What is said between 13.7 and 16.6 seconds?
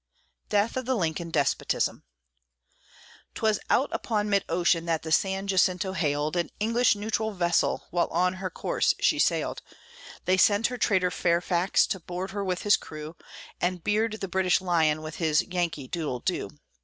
beard the "British lion" with his "Yankee doodle doo."